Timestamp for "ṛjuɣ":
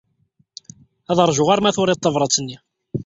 1.29-1.49